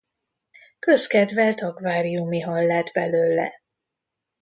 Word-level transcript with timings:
Közkedvelt 0.79 1.61
akváriumi 1.61 2.39
hal 2.39 2.65
lett 2.65 2.91
belőle. 2.93 3.51